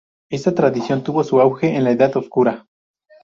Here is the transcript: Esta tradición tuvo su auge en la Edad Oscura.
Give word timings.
Esta 0.31 0.55
tradición 0.55 1.03
tuvo 1.03 1.23
su 1.23 1.39
auge 1.39 1.75
en 1.75 1.83
la 1.83 1.91
Edad 1.91 2.17
Oscura. 2.17 2.65